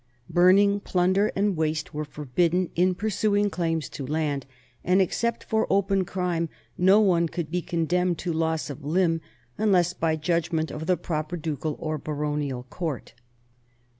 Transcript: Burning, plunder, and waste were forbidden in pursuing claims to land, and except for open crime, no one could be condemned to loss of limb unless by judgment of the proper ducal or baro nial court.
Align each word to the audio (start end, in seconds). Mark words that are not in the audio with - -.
Burning, 0.31 0.79
plunder, 0.79 1.31
and 1.35 1.55
waste 1.55 1.93
were 1.93 2.05
forbidden 2.05 2.71
in 2.75 2.95
pursuing 2.95 3.51
claims 3.51 3.87
to 3.87 4.03
land, 4.03 4.47
and 4.83 4.99
except 4.99 5.43
for 5.43 5.67
open 5.69 6.05
crime, 6.05 6.49
no 6.75 6.99
one 6.99 7.27
could 7.27 7.51
be 7.51 7.61
condemned 7.61 8.17
to 8.17 8.33
loss 8.33 8.71
of 8.71 8.83
limb 8.83 9.21
unless 9.59 9.93
by 9.93 10.15
judgment 10.15 10.71
of 10.71 10.87
the 10.87 10.97
proper 10.97 11.37
ducal 11.37 11.77
or 11.79 11.99
baro 11.99 12.35
nial 12.35 12.63
court. 12.63 13.13